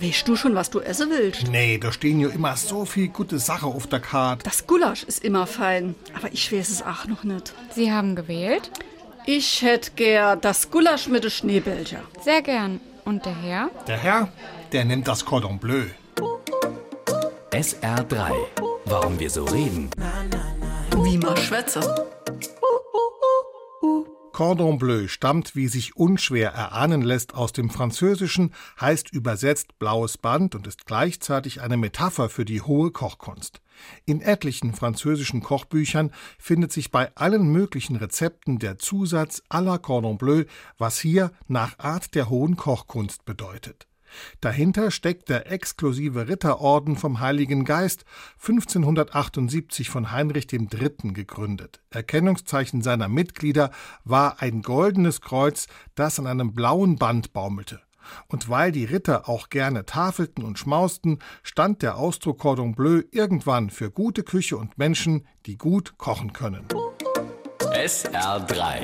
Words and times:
Weißt 0.00 0.26
du 0.26 0.34
schon, 0.34 0.54
was 0.54 0.70
du 0.70 0.80
essen 0.80 1.10
willst? 1.10 1.48
Nee, 1.48 1.76
da 1.76 1.92
stehen 1.92 2.20
ja 2.20 2.30
immer 2.30 2.56
so 2.56 2.86
viel 2.86 3.08
gute 3.08 3.38
Sachen 3.38 3.70
auf 3.70 3.86
der 3.86 4.00
Karte. 4.00 4.44
Das 4.44 4.66
Gulasch 4.66 5.04
ist 5.04 5.22
immer 5.22 5.46
fein, 5.46 5.94
aber 6.16 6.32
ich 6.32 6.50
weiß 6.50 6.70
es 6.70 6.82
auch 6.82 7.04
noch 7.06 7.22
nicht. 7.22 7.52
Sie 7.74 7.92
haben 7.92 8.16
gewählt? 8.16 8.70
Ich 9.26 9.60
hätte 9.60 9.90
gern 9.96 10.40
das 10.40 10.70
Gulasch 10.70 11.06
mit 11.08 11.24
den 11.24 11.30
Schneebällchen. 11.30 12.00
Sehr 12.24 12.40
gern. 12.40 12.80
Und 13.04 13.26
der 13.26 13.34
Herr? 13.34 13.70
Der 13.86 13.98
Herr, 13.98 14.28
der 14.72 14.86
nimmt 14.86 15.06
das 15.06 15.24
Cordon 15.26 15.58
Bleu. 15.58 15.84
SR3. 17.50 18.32
Warum 18.86 19.20
wir 19.20 19.28
so 19.28 19.44
reden. 19.44 19.90
Wie 21.02 21.18
man 21.18 21.36
schwätze. 21.36 21.80
Cordon 24.40 24.78
Bleu 24.78 25.06
stammt, 25.06 25.54
wie 25.54 25.68
sich 25.68 25.96
unschwer 25.96 26.52
erahnen 26.52 27.02
lässt, 27.02 27.34
aus 27.34 27.52
dem 27.52 27.68
Französischen, 27.68 28.54
heißt 28.80 29.12
übersetzt 29.12 29.78
blaues 29.78 30.16
Band 30.16 30.54
und 30.54 30.66
ist 30.66 30.86
gleichzeitig 30.86 31.60
eine 31.60 31.76
Metapher 31.76 32.30
für 32.30 32.46
die 32.46 32.62
hohe 32.62 32.90
Kochkunst. 32.90 33.60
In 34.06 34.22
etlichen 34.22 34.72
französischen 34.72 35.42
Kochbüchern 35.42 36.10
findet 36.38 36.72
sich 36.72 36.90
bei 36.90 37.14
allen 37.16 37.52
möglichen 37.52 37.96
Rezepten 37.96 38.58
der 38.58 38.78
Zusatz 38.78 39.42
à 39.50 39.60
la 39.60 39.76
Cordon 39.76 40.16
Bleu, 40.16 40.44
was 40.78 40.98
hier 40.98 41.32
nach 41.46 41.78
Art 41.78 42.14
der 42.14 42.30
hohen 42.30 42.56
Kochkunst 42.56 43.26
bedeutet. 43.26 43.89
Dahinter 44.40 44.90
steckt 44.90 45.28
der 45.28 45.50
exklusive 45.50 46.28
Ritterorden 46.28 46.96
vom 46.96 47.20
Heiligen 47.20 47.64
Geist, 47.64 48.04
1578 48.40 49.90
von 49.90 50.12
Heinrich 50.12 50.52
III. 50.52 51.12
gegründet. 51.12 51.80
Erkennungszeichen 51.90 52.82
seiner 52.82 53.08
Mitglieder 53.08 53.70
war 54.04 54.40
ein 54.40 54.62
goldenes 54.62 55.20
Kreuz, 55.20 55.66
das 55.94 56.18
an 56.18 56.26
einem 56.26 56.54
blauen 56.54 56.96
Band 56.96 57.32
baumelte. 57.32 57.80
Und 58.28 58.48
weil 58.48 58.72
die 58.72 58.84
Ritter 58.84 59.28
auch 59.28 59.50
gerne 59.50 59.86
tafelten 59.86 60.44
und 60.44 60.58
schmausten, 60.58 61.18
stand 61.42 61.82
der 61.82 61.96
Ausdruck 61.96 62.38
Cordon 62.38 62.74
Bleu 62.74 63.02
irgendwann 63.10 63.70
für 63.70 63.90
gute 63.90 64.22
Küche 64.22 64.56
und 64.56 64.78
Menschen, 64.78 65.26
die 65.46 65.56
gut 65.56 65.98
kochen 65.98 66.32
können. 66.32 66.66
SR3. 67.60 68.80